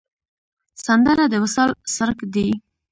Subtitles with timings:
[0.85, 2.47] سندره د وصال څرک دی